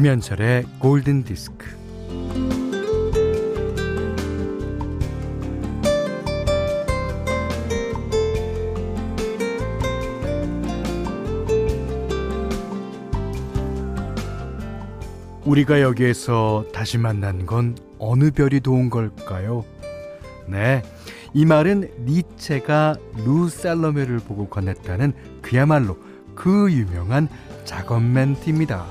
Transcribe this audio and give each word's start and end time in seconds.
김현철의 0.00 0.64
골든 0.78 1.24
디스크. 1.24 1.66
우리가 15.44 15.82
여기에서 15.82 16.64
다시 16.72 16.96
만난 16.96 17.44
건 17.44 17.76
어느 17.98 18.30
별이 18.30 18.60
도운 18.60 18.88
걸까요? 18.88 19.66
네. 20.46 20.82
이 21.34 21.44
말은 21.44 21.90
니체가 22.06 22.96
루 23.26 23.50
살로메를 23.50 24.20
보고 24.20 24.48
건넸다는 24.48 25.12
그야말로 25.42 25.98
그 26.34 26.72
유명한 26.72 27.28
작업 27.66 28.02
멘트입니다. 28.02 28.86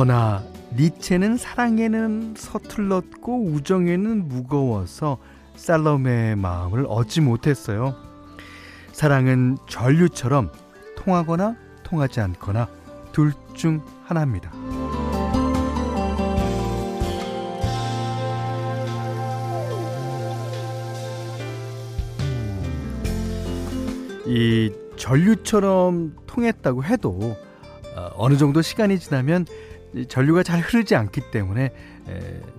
허나 0.00 0.42
니체는 0.76 1.36
사랑에는 1.36 2.32
서툴렀고 2.34 3.44
우정에는 3.48 4.28
무거워서 4.28 5.18
살로메의 5.56 6.36
마음을 6.36 6.86
얻지 6.88 7.20
못했어요. 7.20 7.94
사랑은 8.92 9.58
전류처럼 9.68 10.52
통하거나 10.96 11.54
통하지 11.82 12.20
않거나 12.22 12.66
둘 13.12 13.34
중 13.52 13.82
하나입니다. 14.04 14.50
이 24.26 24.72
전류처럼 24.96 26.16
통했다고 26.26 26.84
해도 26.84 27.36
어, 27.96 28.10
어느 28.16 28.38
정도 28.38 28.62
시간이 28.62 28.98
지나면 28.98 29.44
전류가 30.08 30.42
잘 30.42 30.60
흐르지 30.60 30.94
않기 30.94 31.30
때문에 31.30 31.70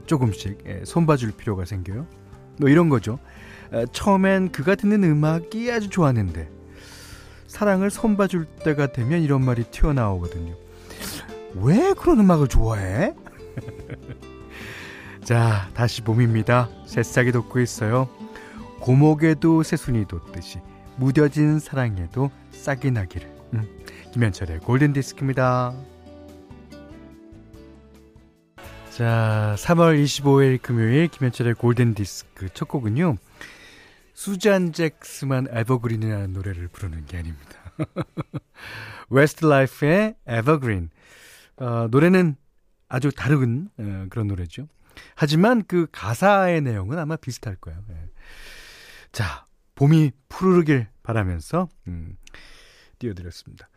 조금씩 0.05 0.63
손봐줄 0.85 1.31
필요가 1.31 1.65
생겨요. 1.65 2.07
뭐 2.57 2.69
이런 2.69 2.89
거죠. 2.89 3.19
처음엔 3.91 4.51
그가 4.51 4.75
듣는 4.75 5.03
음악이 5.03 5.71
아주 5.71 5.89
좋았는데 5.89 6.49
사랑을 7.47 7.89
손봐줄 7.89 8.45
때가 8.63 8.91
되면 8.91 9.21
이런 9.21 9.43
말이 9.43 9.63
튀어나오거든요. 9.63 10.55
왜 11.55 11.93
그런 11.93 12.19
음악을 12.19 12.47
좋아해? 12.47 13.13
자, 15.23 15.69
다시 15.73 16.01
봄입니다. 16.01 16.69
새싹이 16.85 17.31
돋고 17.31 17.59
있어요. 17.59 18.09
고목에도 18.79 19.63
새순이 19.63 20.05
돋듯이 20.05 20.59
무뎌진 20.95 21.59
사랑에도 21.59 22.31
싹이 22.51 22.91
나기를. 22.91 23.29
음, 23.53 23.63
김현철의 24.13 24.59
골든 24.59 24.93
디스크입니다. 24.93 25.73
자, 28.91 29.55
3월 29.57 30.03
25일 30.03 30.61
금요일 30.61 31.07
김현철의 31.07 31.53
골든 31.53 31.93
디스크 31.93 32.49
첫 32.53 32.67
곡은요. 32.67 33.15
수잔 34.13 34.73
잭스만 34.73 35.47
Evergreen이라는 35.49 36.33
노래를 36.33 36.67
부르는 36.67 37.05
게 37.05 37.17
아닙니다. 37.17 37.51
웨스트라이프의 39.09 40.15
Evergreen. 40.27 40.89
어, 41.55 41.87
노래는 41.89 42.35
아주 42.89 43.11
다른 43.15 43.69
어, 43.77 44.07
그런 44.09 44.27
노래죠. 44.27 44.67
하지만 45.15 45.63
그 45.65 45.87
가사의 45.93 46.59
내용은 46.59 46.99
아마 46.99 47.15
비슷할 47.15 47.55
거예요. 47.55 47.79
예. 47.91 48.09
자, 49.13 49.45
봄이 49.75 50.11
푸르르길 50.27 50.89
바라면서 51.01 51.69
음, 51.87 52.17
띄워드렸습니다. 52.99 53.69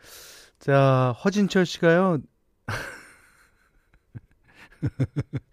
자, 0.59 1.15
허진철 1.23 1.65
씨가요. 1.65 2.17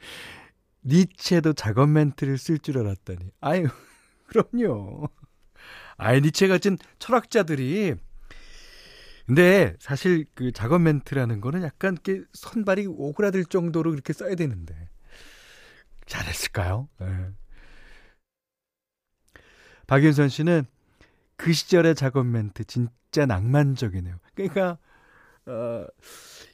니체도 0.85 1.53
작업 1.55 1.89
멘트를 1.91 2.39
쓸 2.39 2.59
줄 2.59 2.79
알았다니. 2.79 3.31
아유, 3.41 3.67
그럼요. 4.27 5.09
아이, 5.97 6.21
니체 6.21 6.49
같은 6.49 6.79
철학자들이. 6.99 7.95
근데 9.27 9.77
사실 9.79 10.27
그 10.35 10.51
작업 10.53 10.81
멘트라는 10.83 11.41
거는 11.41 11.63
약간 11.63 11.95
이렇게 11.95 12.25
선발이 12.33 12.87
오그라들 12.89 13.45
정도로 13.45 13.91
그렇게 13.91 14.13
써야 14.13 14.35
되는데. 14.35 14.89
잘했을까요? 16.07 16.89
네. 16.99 17.07
박윤선 19.87 20.29
씨는 20.29 20.65
그 21.37 21.53
시절의 21.53 21.95
작업 21.95 22.27
멘트 22.27 22.65
진짜 22.65 23.27
낭만적이네요. 23.27 24.19
그러니까, 24.35 24.79
어, 25.47 25.87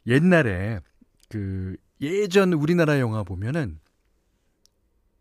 옛날에 0.07 0.81
그 1.29 1.77
예전 2.01 2.53
우리나라 2.53 3.01
영화 3.01 3.23
보면은 3.23 3.81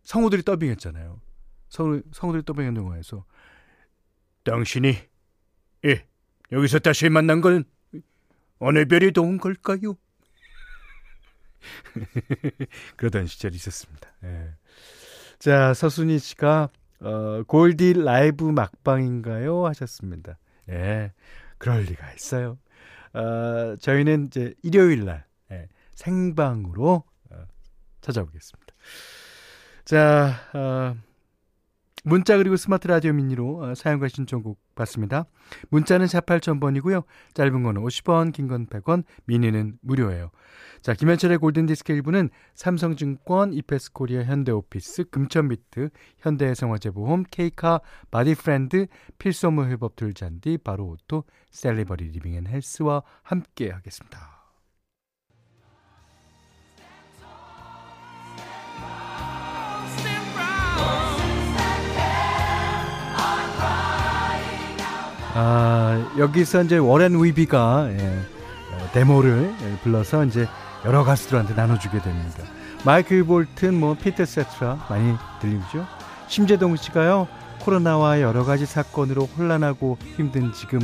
성우들이 0.03 0.43
더빙했잖아요. 0.43 1.19
성우, 1.69 2.01
성우들이 2.13 2.43
더빙한 2.43 2.75
영화에서 2.77 3.25
당신이 4.43 4.95
예 5.85 6.05
여기서 6.51 6.79
다시 6.79 7.09
만난 7.09 7.41
건 7.41 7.65
어느 8.59 8.85
별이 8.85 9.11
도운 9.11 9.37
걸까요? 9.37 9.97
그러던 12.95 13.27
시절이 13.27 13.55
있었습니다. 13.55 14.09
예. 14.23 14.53
자 15.39 15.73
서순희 15.73 16.19
씨가 16.19 16.69
어, 17.01 17.43
골디 17.43 17.93
라이브 17.93 18.45
막방인가요? 18.45 19.65
하셨습니다. 19.67 20.37
예, 20.69 21.13
그럴 21.57 21.81
리가 21.83 22.13
있어요. 22.13 22.57
어, 23.13 23.75
저희는 23.79 24.27
이제 24.27 24.53
일요일 24.63 25.05
날 25.05 25.17
예, 25.17 25.25
생방으로 25.97 27.03
어, 27.31 27.35
찾아오겠습니다. 28.01 28.73
자, 29.83 30.33
어, 30.53 30.95
문자 32.03 32.37
그리고 32.37 32.55
스마트 32.55 32.87
라디오 32.87 33.11
미니로 33.11 33.63
어, 33.63 33.75
사용과 33.75 34.07
신청곡 34.07 34.59
받습니다. 34.75 35.25
문자는 35.69 36.07
4 36.07 36.21
8000번이고요. 36.21 37.03
짧은 37.33 37.63
거는 37.63 37.81
50원, 37.81 38.31
긴 38.31 38.47
건 38.47 38.67
100원, 38.67 39.03
미니는 39.25 39.79
무료예요. 39.81 40.29
자, 40.81 40.93
김현철의 40.93 41.39
골든디스크 41.39 41.93
1부는 41.95 42.29
삼성증권, 42.53 43.51
이페스코리아, 43.53 44.23
현대오피스, 44.23 45.09
금천비트, 45.09 45.89
현대해상화재보험, 46.19 47.23
케이카, 47.31 47.81
바디프렌드, 48.11 48.85
필소모 49.17 49.65
회법 49.65 49.95
들잔디, 49.95 50.59
바로오토, 50.59 51.23
셀리버리 51.51 52.09
리빙앤헬스와 52.09 53.01
함께 53.23 53.71
하겠습니다. 53.71 54.36
아, 65.39 66.03
여기서 66.17 66.63
이제 66.63 66.77
워렌 66.79 67.23
위비가 67.23 67.87
예, 67.91 68.19
어, 68.71 68.89
데모를 68.91 69.53
예, 69.61 69.77
불러서 69.83 70.25
이제 70.25 70.47
여러 70.83 71.03
가수들한테 71.03 71.53
나눠주게 71.53 72.01
됩니다. 72.01 72.43
마이클 72.83 73.23
볼튼, 73.23 73.79
뭐 73.79 73.93
피터 73.93 74.25
세테라 74.25 74.87
많이 74.89 75.13
들리죠. 75.39 75.85
심재동 76.27 76.75
씨가요 76.75 77.27
코로나와 77.59 78.19
여러 78.19 78.45
가지 78.45 78.65
사건으로 78.65 79.25
혼란하고 79.37 79.99
힘든 80.15 80.53
지금 80.53 80.79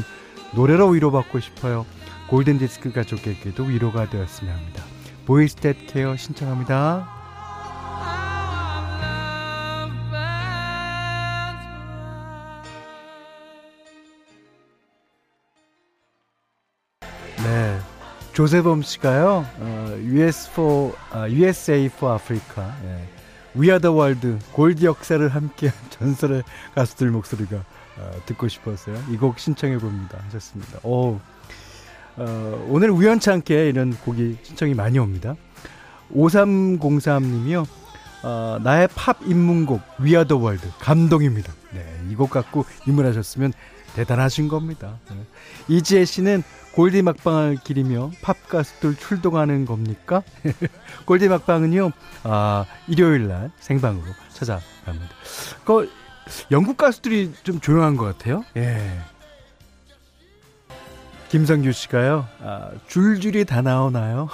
노래로 0.54 0.90
위로받고 0.90 1.40
싶어요. 1.40 1.88
골든 2.30 2.60
디스크 2.60 2.94
가족에게도 2.94 3.64
위로가 3.64 4.08
되었으면 4.12 4.54
합니다. 4.54 4.84
Voices 5.26 5.63
That 5.63 5.88
Care 5.88 6.16
신청합니다. 6.16 7.13
네. 17.44 17.80
조세범 18.34 18.82
씨가요, 18.82 19.46
어, 19.60 19.98
US 20.00 20.50
for, 20.52 20.96
아, 21.12 21.30
USA 21.30 21.86
for 21.86 22.16
Africa. 22.16 22.72
예. 22.86 23.08
We 23.56 23.68
are 23.68 23.80
the 23.80 23.96
world. 23.96 24.40
골드 24.54 24.84
역사를 24.84 25.28
함께한 25.28 25.76
전설의 25.92 26.44
가수들 26.74 27.10
목소리가 27.12 27.58
어, 27.58 28.12
듣고 28.26 28.48
싶었어요. 28.48 28.96
이 29.12 29.18
곡 29.18 29.38
신청해 29.38 29.78
봅니다. 29.78 30.18
하셨습니다. 30.26 30.80
오, 30.82 31.20
어, 32.18 32.66
오늘 32.70 32.90
우연찮게 32.90 33.70
이런 33.70 33.94
곡이 33.98 34.40
신청이 34.42 34.74
많이 34.74 34.98
옵니다. 34.98 35.36
5303님이요. 36.16 37.68
어, 38.24 38.58
나의 38.64 38.88
팝 38.96 39.18
입문곡 39.28 39.82
The 39.98 40.24
World 40.32 40.68
감동입니다. 40.80 41.54
네, 41.74 41.86
이 42.10 42.16
곡 42.16 42.32
갖고 42.32 42.66
입문하셨으면 42.88 43.54
대단하신 43.96 44.48
겁니다. 44.48 45.00
네. 45.10 45.26
이지혜 45.68 46.06
씨는 46.06 46.44
골디 46.74 47.04
막방을 47.04 47.58
기리며 47.64 48.12
팝 48.22 48.48
가수들 48.50 48.96
출동하는 48.96 49.66
겁니까? 49.66 50.24
골디 51.06 51.30
막방은요, 51.30 51.92
아, 52.24 52.66
일요일 52.88 53.28
날 53.28 53.52
생방으로 53.60 54.06
찾아갑니다. 54.34 55.10
그, 55.66 55.92
영국 56.52 56.78
가수들이 56.78 57.34
좀 57.44 57.60
조용한 57.60 57.96
것 57.96 58.06
같아요. 58.06 58.44
예. 58.58 59.00
김성규 61.30 61.72
씨가요, 61.72 62.28
아, 62.42 62.72
줄줄이 62.88 63.46
다 63.46 63.62
나오나요? 63.62 64.30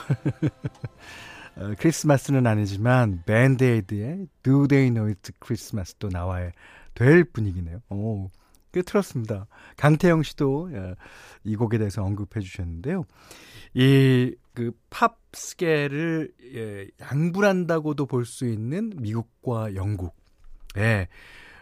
어, 1.57 1.73
크리스마스는 1.77 2.47
아니지만, 2.47 3.23
밴드에이드의 3.25 4.27
Do 4.43 4.67
They 4.67 4.91
Know 4.91 5.13
It's 5.13 5.33
Christmas도 5.45 6.07
나와야 6.09 6.51
될 6.93 7.25
분위기네요. 7.25 7.81
오, 7.89 8.29
꽤 8.71 8.81
틀었습니다. 8.81 9.47
강태영 9.77 10.23
씨도 10.23 10.69
어, 10.73 10.93
이 11.43 11.55
곡에 11.55 11.77
대해서 11.77 12.03
언급해 12.03 12.39
주셨는데요. 12.41 13.03
이, 13.73 14.35
그, 14.53 14.71
팝스계를 14.89 16.31
예, 16.53 16.87
양분한다고도 17.01 18.05
볼 18.07 18.25
수 18.25 18.45
있는 18.45 18.91
미국과 18.97 19.75
영국. 19.75 20.15
예. 20.77 21.07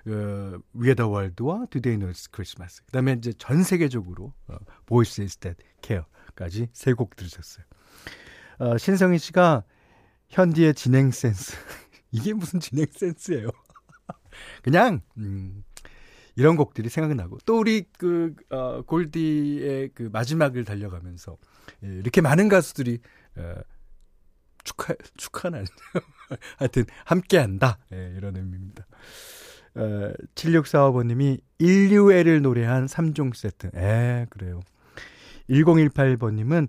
그 0.03 0.59
위에더 0.73 1.09
월드와 1.09 1.65
투데이 1.69 1.97
노스 1.97 2.31
크리스마스. 2.31 2.81
그다음에 2.85 3.13
이제 3.13 3.33
전 3.37 3.63
세계적으로 3.63 4.33
어, 4.47 4.55
Voices 4.85 5.19
That 5.21 5.37
Care까지 5.37 6.69
세 6.71 6.93
곡 6.93 7.15
들으셨어요. 7.17 7.65
어, 8.59 8.77
신성희 8.77 9.17
씨가 9.19 9.63
현디의 10.29 10.75
진행 10.75 11.11
센스. 11.11 11.53
이게 12.11 12.33
무슨 12.33 12.59
진행 12.61 12.85
센스예요? 12.89 13.49
그냥 14.63 15.01
음, 15.17 15.63
이런 16.37 16.55
곡들이 16.55 16.87
생각나고 16.87 17.39
또 17.45 17.59
우리 17.59 17.85
그 17.97 18.35
어, 18.51 18.83
골디의 18.83 19.89
그 19.95 20.09
마지막을 20.13 20.65
달려가면서 20.65 21.35
예, 21.83 21.87
이렇게 21.87 22.21
많은 22.21 22.47
가수들이 22.47 22.99
어, 23.37 23.55
축하 24.63 24.93
축하는 25.17 25.65
하여튼 26.57 26.85
함께한다 27.05 27.79
예, 27.91 28.13
이런 28.15 28.37
의미입니다. 28.37 28.85
어, 29.75 30.13
7645번님이 30.35 31.41
인류애를 31.57 32.43
노래한 32.43 32.85
3종 32.85 33.35
세트. 33.35 33.71
에, 33.75 34.27
그래요. 34.29 34.59
1018번님은 35.49 36.67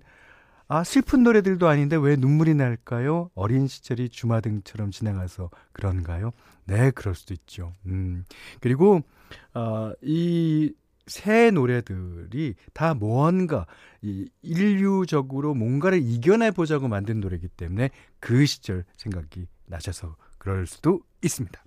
아, 0.71 0.83
슬픈 0.83 1.23
노래들도 1.23 1.67
아닌데 1.67 1.95
왜 1.95 2.15
눈물이 2.15 2.53
날까요? 2.53 3.31
어린 3.33 3.65
시절이 3.65 4.09
주마등처럼 4.09 4.91
지나가서 4.91 5.49
그런가요? 5.73 6.31
네, 6.65 6.91
그럴 6.91 7.15
수도 7.15 7.33
있죠. 7.33 7.73
음. 7.87 8.23
그리고, 8.61 9.01
어, 9.55 9.91
이새 10.03 11.49
노래들이 11.49 12.53
다 12.73 12.93
무언가, 12.93 13.65
이 14.03 14.29
인류적으로 14.43 15.55
뭔가를 15.55 16.03
이겨내 16.03 16.51
보자고 16.51 16.87
만든 16.87 17.19
노래이기 17.19 17.47
때문에 17.47 17.89
그 18.19 18.45
시절 18.45 18.85
생각이 18.95 19.47
나셔서 19.65 20.17
그럴 20.37 20.67
수도 20.67 21.01
있습니다. 21.23 21.59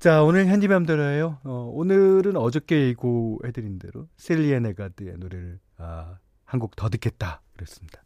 자, 0.00 0.24
오늘 0.24 0.46
현지맘대로예요. 0.46 1.38
어, 1.44 1.70
오늘은 1.72 2.36
어저께 2.36 2.88
예고해드린 2.88 3.78
대로 3.78 4.08
셀리에 4.16 4.58
네가드의 4.58 5.18
노래를 5.18 5.60
아, 5.76 6.18
한 6.48 6.58
곡 6.60 6.76
더 6.76 6.88
듣겠다 6.88 7.42
그랬습니다. 7.56 8.02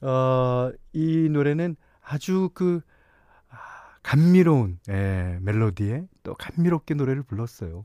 어, 0.00 0.72
이 0.92 1.28
노래는 1.28 1.76
아주 2.02 2.50
그 2.54 2.80
아, 3.50 3.56
감미로운 4.02 4.78
예, 4.88 5.38
멜로디에 5.42 6.06
또 6.22 6.34
감미롭게 6.34 6.94
노래를 6.94 7.22
불렀어요. 7.22 7.84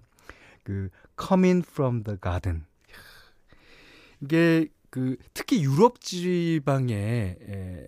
그 0.63 0.89
Coming 1.19 1.67
from 1.67 2.03
the 2.03 2.17
Garden 2.21 2.65
이게 4.21 4.67
그 4.89 5.17
특히 5.33 5.63
유럽 5.63 5.99
지방에 5.99 6.93
예, 6.95 7.87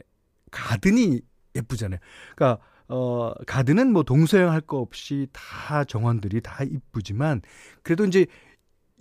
가든이 0.51 1.21
예쁘잖아요. 1.55 1.99
그러니까 2.35 2.61
어, 2.89 3.33
가드는 3.45 3.91
뭐 3.93 4.03
동서양 4.03 4.51
할 4.51 4.61
거 4.61 4.77
없이 4.79 5.27
다 5.31 5.83
정원들이 5.85 6.41
다 6.41 6.63
이쁘지만 6.63 7.41
그래도 7.83 8.05
이제 8.05 8.25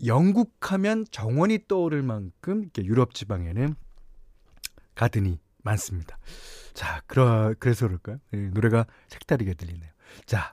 영국 0.04 0.54
하면 0.72 1.06
정원이 1.10 1.60
떠오를 1.68 2.02
만큼 2.02 2.62
이렇게 2.62 2.84
유럽 2.84 3.14
지방에는 3.14 3.74
가든이 4.94 5.40
많습니다. 5.62 6.18
자, 6.74 7.00
그러, 7.06 7.54
그래서 7.58 7.86
그럴까요? 7.86 8.18
노래가 8.52 8.86
색다르게 9.08 9.54
들리네요. 9.54 9.90
자, 10.26 10.52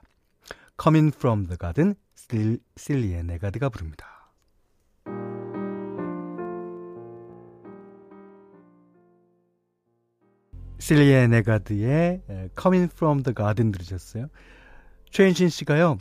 Coming 0.82 1.14
from 1.14 1.46
the 1.46 1.56
Garden, 1.58 1.94
실리의 2.76 3.24
네가드가 3.24 3.68
부릅니다. 3.68 4.06
실리에 10.78 11.28
네가드의 11.28 12.22
Coming 12.60 12.92
from 12.92 13.22
the 13.22 13.34
Garden 13.34 13.72
들으셨어요? 13.72 14.28
최현신 15.10 15.48
씨가요. 15.48 15.98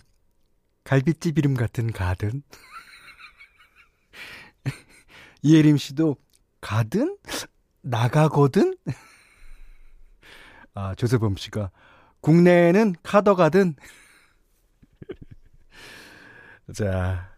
갈비집 0.84 1.38
이름 1.38 1.54
같은 1.54 1.92
가든. 1.92 2.42
이혜림 5.44 5.78
씨도 5.78 6.16
가든? 6.62 7.18
나가거든? 7.82 8.76
아, 10.74 10.96
조세범 10.96 11.36
씨가 11.36 11.70
국내에는 12.22 12.96
카더가든. 13.04 13.76
자, 16.74 17.30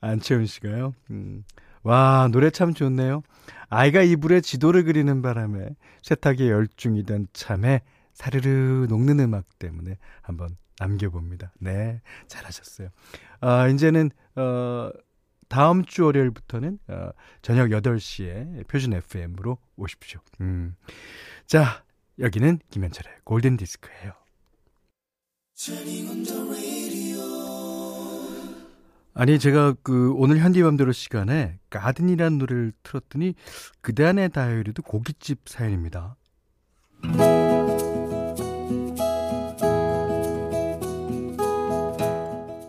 안채훈 0.00 0.46
씨가요. 0.46 0.94
음, 1.10 1.44
와, 1.82 2.28
노래 2.30 2.50
참 2.50 2.72
좋네요. 2.72 3.22
아이가 3.68 4.02
이불에 4.02 4.40
지도를 4.40 4.84
그리는 4.84 5.20
바람에 5.22 5.70
세탁에 6.02 6.48
열중이던 6.48 7.26
참에 7.32 7.82
사르르 8.14 8.86
녹는 8.88 9.18
음악 9.18 9.58
때문에 9.58 9.98
한번 10.22 10.56
남겨봅니다. 10.78 11.52
네, 11.58 12.00
잘하셨어요. 12.28 12.90
아, 13.40 13.66
이제는, 13.66 14.10
어, 14.36 14.90
다음 15.48 15.84
주 15.84 16.04
월요일부터는, 16.04 16.78
어, 16.88 17.10
저녁 17.42 17.68
8시에 17.68 18.66
표준 18.68 18.92
FM으로 18.94 19.58
오십시오. 19.76 20.20
음. 20.40 20.74
자, 21.46 21.84
여기는 22.18 22.58
김현철의 22.70 23.12
골든 23.24 23.56
디스크예요. 23.56 24.12
아니 29.18 29.38
제가 29.38 29.74
그 29.82 30.12
오늘 30.14 30.38
현디맘대로 30.38 30.92
시간에 30.92 31.58
가든이라는 31.70 32.36
노래를 32.36 32.72
틀었더니 32.82 33.34
그대 33.80 34.04
안의 34.04 34.28
다이어리도 34.28 34.82
고깃집 34.82 35.40
사연입니다. 35.46 36.16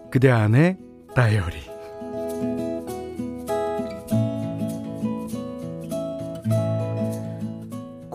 그대 0.10 0.30
안의 0.30 0.78
다이어리 1.14 1.67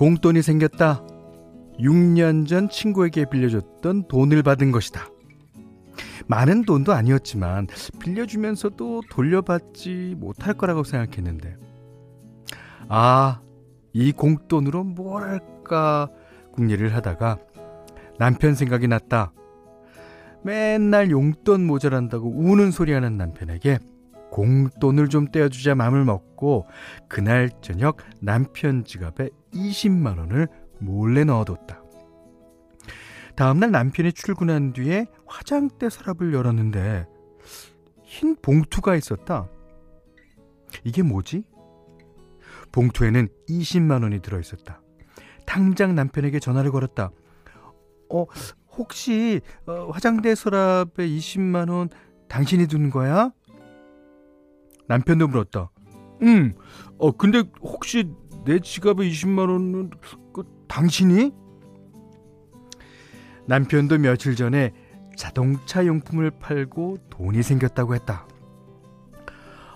공돈이 0.03 0.43
생겼다. 0.43 1.07
6년 1.79 2.49
전 2.49 2.69
친구에게 2.69 3.25
빌려줬던 3.31 4.09
돈을 4.09 4.43
받은 4.43 4.73
것이다. 4.73 5.07
많은 6.27 6.65
돈도 6.65 6.93
아니었지만 6.93 7.69
빌려주면서도 8.01 9.03
돌려받지 9.09 10.17
못할 10.19 10.55
거라고 10.55 10.83
생각했는데 10.83 11.57
아, 12.89 13.43
이 13.93 14.11
공돈으로 14.11 14.83
뭘 14.83 15.23
할까 15.23 16.09
궁리를 16.55 16.93
하다가 16.97 17.39
남편 18.19 18.57
생각이 18.57 18.89
났다. 18.89 19.33
맨날 20.43 21.13
용돈 21.13 21.65
모자란다고 21.65 22.29
우는 22.29 22.73
소리 22.73 22.93
하는 22.93 23.17
남편에게 23.17 23.79
공돈을 24.33 25.09
좀 25.09 25.31
떼어주자 25.31 25.75
마음을 25.75 26.07
먹고 26.07 26.67
그날 27.07 27.51
저녁 27.61 27.99
남편 28.21 28.83
지갑에 28.83 29.29
20만 29.53 30.19
원을 30.19 30.49
몰래 30.81 31.23
넣어뒀다. 31.25 31.83
다음날 33.37 33.71
남편이 33.71 34.15
출근한 34.15 34.73
뒤에 34.73 35.07
화장대 35.27 35.91
서랍을 35.91 36.33
열었는데 36.33 37.07
흰 38.05 38.35
봉투가 38.41 38.97
있었다. 38.97 39.49
이게 40.83 41.03
뭐지? 41.03 41.45
봉투에는 42.73 43.29
20만 43.51 44.03
원이 44.03 44.21
들어 44.21 44.41
있었다. 44.41 44.81
당장 45.45 45.95
남편에게 45.95 46.39
전화를 46.39 46.73
걸었다. 46.73 47.11
어, 48.09 48.25
혹시 48.79 49.43
어, 49.67 49.91
화장대 49.91 50.35
서랍에 50.35 51.07
20만 51.07 51.69
원 51.69 51.91
당신이 52.29 52.67
둔 52.67 52.89
거야? 52.89 53.31
남편도 54.93 55.29
물었다. 55.29 55.71
응. 56.23 56.55
어, 56.99 57.13
근데 57.13 57.43
혹시 57.63 58.11
내 58.45 58.59
지갑에 58.59 59.09
20만 59.09 59.39
원은 59.39 59.91
그 60.35 60.45
당신이? 60.69 61.33
남편도 63.47 63.99
며칠 63.99 64.37
전에 64.37 64.73
자동차 65.17 65.87
용품을 65.87 66.33
팔고 66.33 66.99
돈이 67.09 67.43
생겼다고 67.43 67.95
했다. 67.95 68.29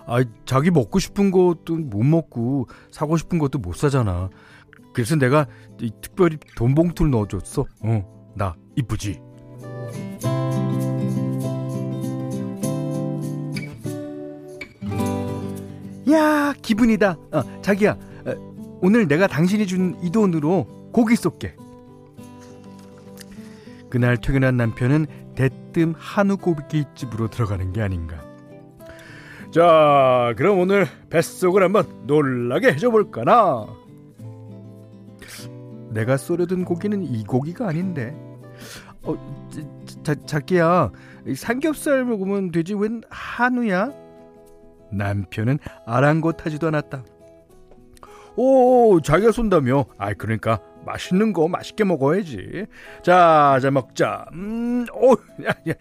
아, 0.05 0.23
자기 0.45 0.69
먹고 0.69 0.99
싶은 0.99 1.31
것도 1.31 1.75
못 1.77 2.03
먹고 2.03 2.67
사고 2.91 3.17
싶은 3.17 3.39
것도 3.39 3.57
못 3.57 3.75
사잖아. 3.75 4.29
그래서 4.93 5.15
내가 5.15 5.47
특별히 6.01 6.37
돈 6.55 6.75
봉투를 6.75 7.09
넣어줬어. 7.09 7.65
어, 7.81 8.33
나 8.35 8.55
이쁘지. 8.75 9.19
아, 16.13 16.53
기분이다. 16.61 17.17
어, 17.31 17.61
자기야, 17.61 17.91
어, 18.25 18.79
오늘 18.81 19.07
내가 19.07 19.27
당신이 19.27 19.67
준 19.67 19.95
이 20.01 20.11
돈으로 20.11 20.89
고기 20.93 21.15
쏠게. 21.15 21.55
그날 23.89 24.17
퇴근한 24.17 24.57
남편은 24.57 25.05
대뜸 25.35 25.93
한우 25.97 26.37
고깃집으로 26.37 27.29
들어가는 27.29 27.71
게 27.73 27.81
아닌가. 27.81 28.17
자, 29.51 30.33
그럼 30.37 30.59
오늘 30.59 30.87
뱃속을 31.09 31.63
한번 31.63 31.85
놀라게 32.05 32.73
해줘볼까나. 32.73 33.65
내가 35.91 36.17
쏘려던 36.17 36.65
고기는 36.65 37.03
이 37.03 37.23
고기가 37.23 37.67
아닌데. 37.69 38.15
어, 39.03 39.15
자, 40.03 40.15
자기야, 40.15 40.91
삼겹살 41.35 42.03
먹으면 42.03 42.51
되지 42.51 42.73
웬 42.73 43.01
한우야? 43.09 43.91
남편은 44.91 45.59
아랑곳하지도 45.85 46.67
않았다. 46.67 47.03
오, 48.35 49.01
자기가 49.01 49.31
쏜다며. 49.31 49.85
아이, 49.97 50.13
그러니까 50.13 50.61
맛있는 50.85 51.33
거 51.33 51.47
맛있게 51.47 51.83
먹어야지. 51.83 52.67
자, 53.03 53.57
자 53.61 53.71
먹자. 53.71 54.25
음, 54.33 54.85
오, 54.93 55.13
야, 55.43 55.49
야, 55.67 55.73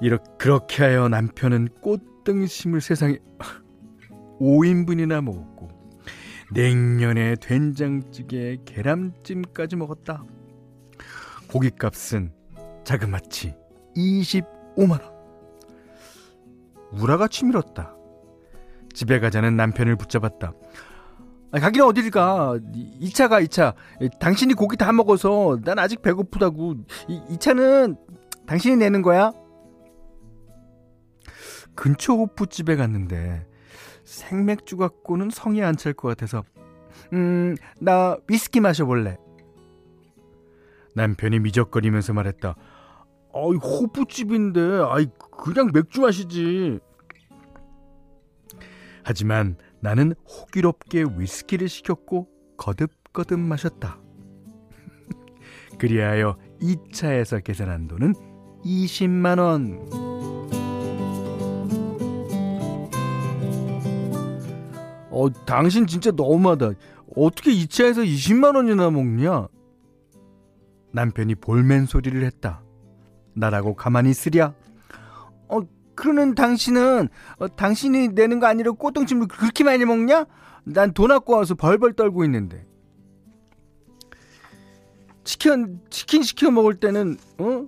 이렇게 0.00 0.30
그렇게 0.38 0.82
하여 0.84 1.08
남편은 1.08 1.68
꽃등심을 1.80 2.80
세상에 2.80 3.18
5인분이나 4.40 5.22
먹었고 5.22 5.68
냉면에 6.52 7.36
된장찌개, 7.36 8.58
계란찜까지 8.64 9.76
먹었다. 9.76 10.24
고깃값은 11.48 12.32
자그마치 12.84 13.54
25만 14.76 14.90
원. 14.90 15.00
우라가 16.92 17.28
치밀었다. 17.28 17.94
집에 18.92 19.18
가자는 19.18 19.56
남편을 19.56 19.96
붙잡았다. 19.96 20.52
아, 21.52 21.60
가기는 21.60 21.86
어딜 21.86 22.10
가? 22.10 22.54
2차 23.00 23.28
가 23.28 23.40
2차. 23.40 23.74
당신이 24.20 24.54
고기 24.54 24.76
다 24.76 24.92
먹어서 24.92 25.58
난 25.64 25.78
아직 25.78 26.02
배고프다고. 26.02 26.74
이, 27.08 27.20
2차는 27.36 27.96
당신이 28.46 28.76
내는 28.76 29.02
거야? 29.02 29.32
근처 31.74 32.12
호프집에 32.14 32.76
갔는데 32.76 33.46
생맥주 34.04 34.76
갖고는 34.76 35.30
성이 35.30 35.62
안 35.62 35.76
찰 35.76 35.92
것 35.94 36.06
같아서 36.08 36.44
음, 37.12 37.56
나 37.80 38.16
위스키 38.28 38.60
마셔볼래. 38.60 39.16
남편이 40.94 41.40
미적거리면서 41.40 42.12
말했다. 42.12 42.54
어이, 43.36 43.56
호프집인데, 43.56 44.60
아이, 44.88 45.08
그냥 45.42 45.70
맥주 45.74 46.00
마시지. 46.00 46.78
하지만 49.02 49.56
나는 49.80 50.14
호기롭게 50.28 51.04
위스키를 51.16 51.68
시켰고 51.68 52.28
거듭거듭 52.56 53.40
마셨다. 53.40 53.98
그리하여 55.78 56.36
2차에서 56.62 57.42
계산한 57.42 57.88
돈은 57.88 58.14
20만 58.64 59.40
원. 59.40 59.88
어, 65.10 65.28
당신 65.44 65.88
진짜 65.88 66.12
너무하다. 66.12 66.70
어떻게 67.16 67.50
2차에서 67.50 68.06
20만 68.06 68.54
원이나 68.54 68.90
먹냐? 68.90 69.48
남편이 70.92 71.34
볼멘 71.34 71.86
소리를 71.86 72.24
했다. 72.24 72.63
나라고 73.34 73.74
가만히 73.74 74.10
있으랴? 74.10 74.54
어, 75.48 75.60
그러는 75.94 76.34
당신은 76.34 77.08
어, 77.38 77.48
당신이 77.48 78.08
내는 78.08 78.40
거 78.40 78.46
아니라 78.46 78.72
꽃등심을 78.72 79.28
그렇게 79.28 79.64
많이 79.64 79.84
먹냐? 79.84 80.26
난 80.64 80.92
돈 80.92 81.10
아까 81.10 81.36
와서 81.36 81.54
벌벌 81.54 81.92
떨고 81.94 82.24
있는데. 82.24 82.64
치킨 85.24 85.80
치킨 85.90 86.22
시켜 86.22 86.50
먹을 86.50 86.74
때는 86.74 87.16
어? 87.38 87.66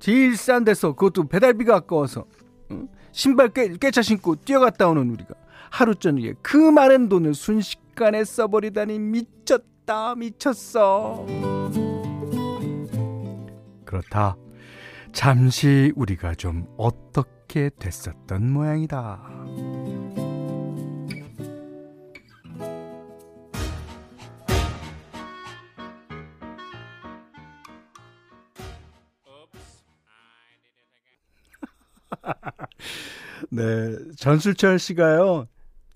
제일 0.00 0.36
싼 0.36 0.64
데서 0.64 0.92
그것도 0.94 1.28
배달비가 1.28 1.76
아까워서 1.76 2.26
어? 2.70 2.88
신발 3.12 3.48
깨, 3.48 3.68
깨차 3.68 4.02
신고 4.02 4.36
뛰어갔다 4.36 4.88
오는 4.88 5.08
우리가 5.10 5.34
하루 5.70 5.94
저녁에 5.94 6.34
그 6.42 6.56
많은 6.56 7.08
돈을 7.08 7.34
순식간에 7.34 8.24
써버리다니 8.24 8.98
미쳤다 8.98 10.14
미쳤어. 10.14 11.26
그렇다. 13.84 14.36
잠시 15.14 15.92
우리가 15.94 16.34
좀 16.34 16.66
어떻게 16.76 17.70
됐었던 17.78 18.52
모양이다. 18.52 19.22
네, 33.50 33.96
전술철 34.16 34.80
씨가요. 34.80 35.46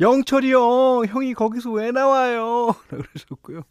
영철이요, 0.00 1.06
형이 1.06 1.34
거기서 1.34 1.72
왜 1.72 1.90
나와요? 1.90 2.68
그러셨고요. 2.88 3.62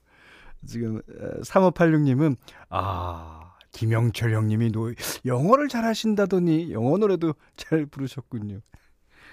지금 0.65 1.01
3586님은 1.43 2.35
아 2.69 3.46
김영철 3.71 4.33
형님이 4.33 4.71
노, 4.71 4.93
영어를 5.25 5.67
잘하신다더니 5.67 6.71
영어 6.71 6.97
노래도 6.97 7.33
잘 7.55 7.85
부르셨군요. 7.85 8.61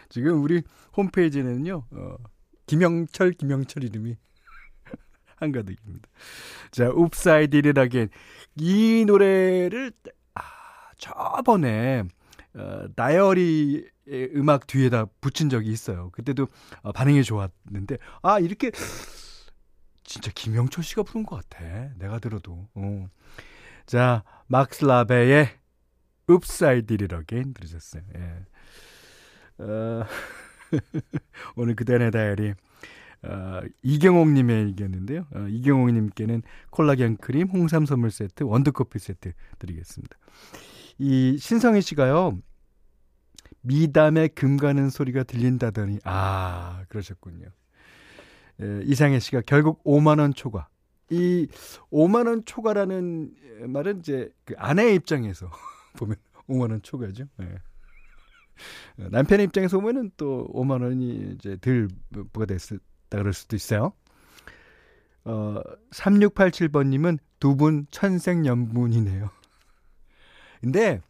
지금 0.08 0.42
우리 0.42 0.62
홈페이지에는요, 0.96 1.84
어, 1.90 2.16
김영철, 2.66 3.32
김영철 3.32 3.84
이름이 3.84 4.16
한가득입니다. 5.36 6.08
자, 6.70 6.90
옵사이드 6.90 7.56
이라겐. 7.56 8.08
이 8.56 9.04
노래를, 9.06 9.92
아, 10.34 10.42
저번에, 10.98 12.04
어, 12.54 12.84
다이어리 12.94 13.88
음악 14.36 14.66
뒤에다 14.66 15.06
붙인 15.20 15.48
적이 15.48 15.70
있어요. 15.72 16.10
그때도 16.12 16.48
어, 16.82 16.92
반응이 16.92 17.24
좋았는데, 17.24 17.98
아, 18.22 18.38
이렇게, 18.38 18.70
진짜 20.04 20.30
김영철 20.34 20.84
씨가 20.84 21.02
부른 21.02 21.24
것 21.24 21.36
같아. 21.36 21.64
내가 21.98 22.18
들어도. 22.18 22.68
어. 22.74 23.08
자, 23.86 24.24
막스 24.46 24.84
라베의 24.84 25.50
Again 26.28 27.54
들으셨어요. 27.54 28.02
예. 28.16 29.62
어, 29.62 30.04
오늘 31.56 31.76
그대의 31.76 32.10
다이어리 32.10 32.54
어, 33.22 33.60
이경옥님의 33.82 34.68
얘기였는데요. 34.68 35.26
어, 35.34 35.46
이경옥님께는 35.48 36.42
콜라겐 36.70 37.18
크림, 37.18 37.48
홍삼 37.48 37.86
선물 37.86 38.10
세트, 38.10 38.44
원두커피 38.44 38.98
세트 38.98 39.32
드리겠습니다. 39.58 40.16
이 40.98 41.36
신성희 41.38 41.80
씨가요. 41.82 42.38
미담에 43.62 44.28
금 44.28 44.56
가는 44.56 44.90
소리가 44.90 45.22
들린다더니 45.22 46.00
아 46.04 46.84
그러셨군요. 46.88 47.48
예, 48.60 48.80
이상해 48.84 49.18
씨가 49.18 49.42
결국 49.46 49.82
5만 49.84 50.20
원 50.20 50.34
초과. 50.34 50.68
이 51.14 51.46
5만 51.92 52.26
원 52.26 52.44
초과라는 52.44 53.34
말은 53.68 54.00
이제 54.00 54.30
그 54.44 54.54
아내의 54.56 54.96
입장에서 54.96 55.50
보면 55.96 56.16
5만 56.48 56.70
원 56.70 56.82
초과죠. 56.82 57.24
예. 57.40 57.58
남편의 58.96 59.44
입장에서 59.46 59.78
보면은 59.80 60.10
또 60.16 60.48
5만 60.52 60.82
원이 60.82 61.34
이제 61.34 61.56
덜 61.60 61.88
부과됐다 62.32 62.76
그럴 63.10 63.32
수도 63.32 63.56
있어요. 63.56 63.92
어, 65.24 65.60
3687번님은 65.90 67.18
두 67.40 67.56
분 67.56 67.86
천생연분이네요. 67.90 69.30
근데 70.60 71.00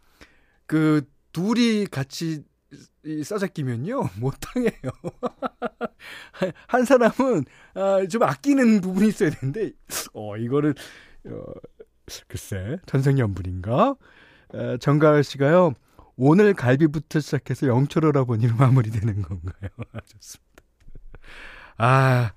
그 0.67 1.03
둘이 1.33 1.87
같이 1.87 2.43
끼면요 3.47 4.09
못 4.19 4.35
당해요. 4.41 4.73
한 6.67 6.85
사람은 6.85 7.45
아, 7.75 8.07
좀 8.09 8.23
아끼는 8.23 8.81
부분이 8.81 9.09
있어야 9.09 9.31
되는데 9.31 9.73
어 10.13 10.37
이거를 10.37 10.75
어, 11.27 11.45
글쎄 12.29 12.79
전생연분인가? 12.87 13.97
어, 14.55 14.77
정가을 14.79 15.25
씨가요 15.25 15.75
오늘 16.17 16.55
갈비부터 16.55 17.21
시작해서 17.21 17.67
영철오라버니로 17.67 18.57
마무리되는 18.57 19.23
건가요? 19.23 19.71
좋습니다. 20.07 20.55
아, 21.77 22.33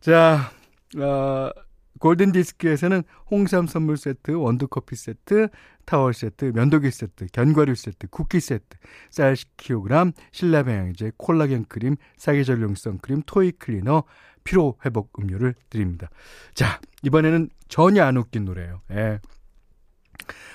자, 0.00 0.52
어, 0.98 1.50
골든 1.98 2.32
디스크에서는 2.32 3.02
홍삼 3.30 3.66
선물 3.66 3.96
세트, 3.96 4.32
원두 4.32 4.68
커피 4.68 4.96
세트, 4.96 5.48
타월 5.84 6.14
세트, 6.14 6.52
면도기 6.54 6.90
세트, 6.90 7.26
견과류 7.32 7.74
세트, 7.74 8.08
쿠키 8.08 8.40
세트, 8.40 8.76
쌀 9.10 9.34
10kg, 9.34 10.12
신라병양제, 10.32 11.12
콜라겐 11.16 11.64
크림, 11.68 11.96
사계절 12.16 12.62
용성 12.62 12.98
크림, 12.98 13.22
토이 13.24 13.52
클리너, 13.52 14.04
피로 14.44 14.78
회복 14.84 15.12
음료를 15.18 15.54
드립니다. 15.70 16.08
자, 16.54 16.80
이번에는 17.02 17.50
전혀 17.68 18.04
안 18.04 18.16
웃긴 18.16 18.44
노래예요. 18.44 18.82
예. 18.92 19.20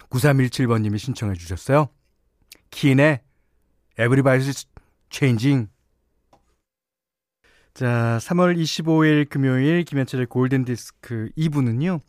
9317번 0.09 0.81
님이 0.81 0.97
신청해 0.97 1.35
주셨어요. 1.35 1.89
킨의 2.71 3.21
Everybody's 3.97 4.67
changing. 5.09 5.69
자, 7.73 8.19
3월 8.21 8.55
25일 8.55 9.27
금요일 9.27 9.83
김현철의 9.83 10.27
골든디스크 10.27 11.31
2부는요. 11.35 12.01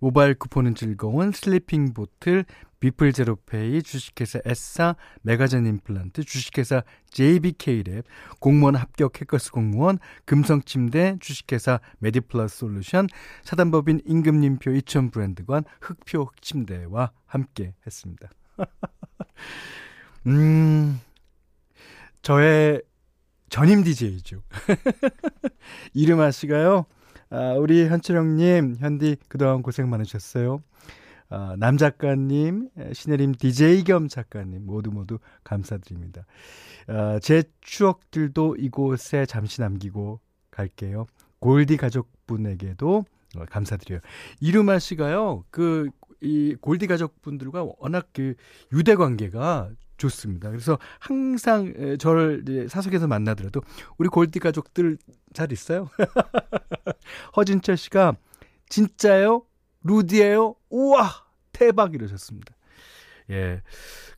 모바일 0.00 0.34
쿠폰은 0.34 0.74
즐거운 0.74 1.32
슬리핑 1.32 1.94
보틀, 1.94 2.44
비플 2.78 3.14
제로페이, 3.14 3.82
주식회사 3.82 4.40
에싸, 4.44 4.96
메가젠 5.22 5.64
임플란트, 5.64 6.24
주식회사 6.24 6.82
JBK랩, 7.10 8.04
공무원 8.38 8.76
합격 8.76 9.18
해커스 9.18 9.50
공무원, 9.50 9.98
금성침대, 10.26 11.16
주식회사 11.20 11.80
메디플러스 12.00 12.58
솔루션, 12.58 13.06
사단법인 13.44 14.02
임금님표 14.04 14.72
이천 14.72 15.10
브랜드관, 15.10 15.64
흙표 15.80 16.24
흙침대와 16.24 17.12
함께 17.24 17.72
했습니다. 17.86 18.28
음, 20.26 21.00
저의 22.20 22.82
전임 23.48 23.82
DJ죠. 23.82 24.42
이름아 25.94 26.30
씨가요. 26.30 26.86
아, 27.30 27.52
우리 27.54 27.86
현철형님, 27.86 28.76
현디 28.78 29.16
그동안 29.28 29.62
고생 29.62 29.90
많으셨어요. 29.90 30.62
아, 31.30 31.56
남 31.58 31.76
작가님, 31.76 32.70
신혜림 32.92 33.34
DJ 33.34 33.84
겸 33.84 34.08
작가님 34.08 34.64
모두 34.64 34.90
모두 34.90 35.18
감사드립니다. 35.44 36.24
아, 36.86 37.18
제 37.20 37.42
추억들도 37.60 38.56
이곳에 38.56 39.26
잠시 39.26 39.60
남기고 39.60 40.20
갈게요. 40.50 41.06
골디 41.40 41.76
가족분에게도 41.76 43.04
어, 43.36 43.44
감사드려요. 43.50 44.00
이루마 44.40 44.78
씨가요, 44.78 45.44
그, 45.50 45.90
이 46.20 46.56
골디 46.60 46.86
가족분들과 46.86 47.66
워낙 47.78 48.08
그 48.12 48.34
유대 48.72 48.96
관계가 48.96 49.70
좋습니다. 49.98 50.48
그래서 50.48 50.78
항상 50.98 51.96
저를 51.98 52.68
사석에서 52.68 53.06
만나더라도 53.06 53.60
우리 53.98 54.08
골디 54.08 54.38
가족들 54.38 54.96
잘 55.34 55.52
있어요? 55.52 55.90
허진철 57.36 57.76
씨가 57.76 58.16
진짜요? 58.68 59.44
루디예요? 59.82 60.54
우와 60.70 61.10
대박 61.52 61.94
이러셨습니다. 61.94 62.54
예, 63.30 63.62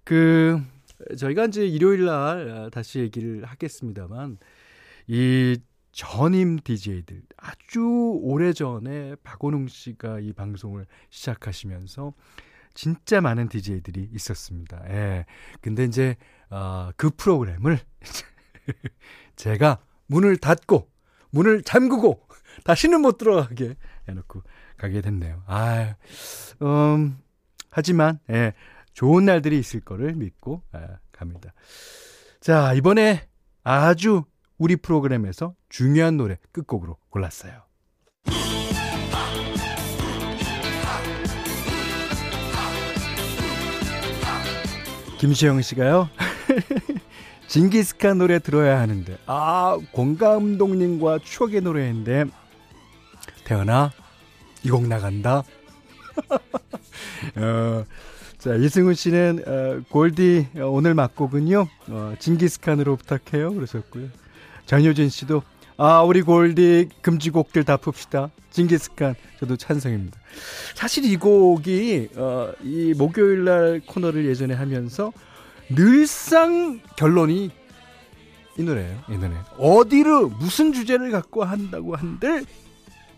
그 0.05 0.61
저희가 1.19 1.47
이제 1.47 1.67
일요일 1.67 2.05
날 2.05 2.71
다시 2.71 3.01
얘기를 3.01 3.45
하겠습니다만 3.45 4.39
이 5.09 5.57
전임 5.93 6.59
DJ들 6.63 7.23
아주 7.37 7.81
오래 8.23 8.53
전에 8.53 9.17
박원웅 9.25 9.67
씨가 9.67 10.21
이 10.21 10.33
방송을 10.33 10.87
시작하시면서 11.09 12.13
진짜 12.75 13.21
많은 13.21 13.49
DJ들이 13.49 14.11
있었습니다. 14.15 14.83
예. 14.89 15.27
근데 15.61 15.85
이제 15.85 16.17
어, 16.51 16.91
그 16.97 17.11
프로그램을 17.11 17.79
제가 19.37 19.79
문을 20.07 20.37
닫고 20.37 20.91
문을 21.31 21.63
잠그고 21.63 22.27
다시는 22.65 23.01
못 23.01 23.19
들어가게 23.19 23.77
해놓고 24.09 24.43
가게 24.77 25.01
됐네요. 25.01 25.43
아, 25.47 25.95
음, 26.63 27.19
하지만 27.71 28.19
예, 28.31 28.55
좋은 28.93 29.25
날들이 29.25 29.59
있을 29.59 29.81
거를 29.81 30.15
믿고 30.15 30.63
예, 30.75 30.87
갑니다. 31.13 31.53
자 32.41 32.73
이번에 32.75 33.29
아주 33.63 34.25
우리 34.59 34.77
프로그램에서 34.77 35.55
중요한 35.69 36.17
노래 36.17 36.39
끝곡으로 36.53 36.97
골랐어요. 37.11 37.70
김시영 45.21 45.61
씨가요. 45.61 46.09
징기스칸 47.47 48.17
노래 48.17 48.39
들어야 48.39 48.81
하는데 48.81 49.19
아 49.27 49.77
공감독님과 49.93 51.19
추억의 51.23 51.61
노래인데 51.61 52.25
태연아 53.45 53.93
이곡 54.63 54.87
나간다. 54.89 55.43
어, 57.37 57.85
자 58.39 58.55
이승훈 58.55 58.95
씨는 58.95 59.45
어, 59.47 59.83
골디 59.91 60.47
어, 60.57 60.65
오늘 60.69 60.95
막곡은요 60.95 61.69
어, 61.89 62.15
징기스칸으로 62.19 62.97
부탁해요 62.97 63.53
그러셨고요. 63.53 64.09
전효진 64.65 65.11
씨도 65.11 65.43
아 65.83 66.03
우리 66.03 66.21
골디 66.21 66.91
금지곡들 67.01 67.65
다 67.65 67.79
풉시다. 67.79 68.29
징기스칸 68.51 69.15
저도 69.39 69.57
찬성입니다. 69.57 70.21
사실 70.75 71.07
이 71.07 71.17
곡이 71.17 72.11
어, 72.17 72.53
이 72.63 72.93
목요일 72.95 73.45
날 73.45 73.81
코너를 73.87 74.27
예전에 74.27 74.53
하면서 74.53 75.11
늘상 75.71 76.81
결론이 76.99 77.51
이 78.59 78.63
노래예요. 78.63 79.05
이 79.09 79.17
노래. 79.17 79.33
어디를 79.57 80.27
무슨 80.39 80.75
주제를 80.75 81.13
갖고 81.13 81.45
한다고 81.45 81.97
한들 81.97 82.45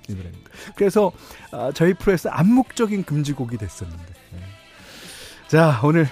이 0.09 0.15
노래입니다. 0.15 0.51
그래서 0.77 1.11
어, 1.51 1.73
저희 1.75 1.95
프로에서 1.95 2.29
암묵적인 2.29 3.03
금지곡이 3.03 3.57
됐었는데. 3.57 4.07
네. 4.35 4.39
자 5.49 5.81
오늘 5.83 6.07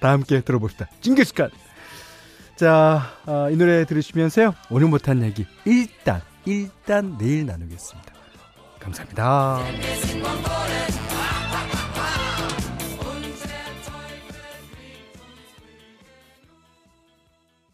다 0.00 0.10
함께 0.10 0.42
들어봅시다. 0.42 0.88
징기스칸. 1.00 1.50
자, 2.58 3.12
어, 3.24 3.48
이 3.52 3.56
노래 3.56 3.84
들으시면서요. 3.84 4.52
오늘 4.68 4.88
못한 4.88 5.22
얘기 5.22 5.46
일단 5.64 6.20
일단 6.44 7.16
내일 7.16 7.46
나누겠습니다. 7.46 8.12
감사합니다. 8.80 9.60